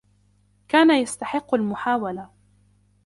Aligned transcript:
كان 0.67 0.89
يستحق 0.91 1.55
المحاولة. 1.55 2.29